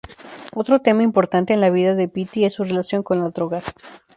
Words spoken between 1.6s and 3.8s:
la vida de Pity es su relación con las drogas.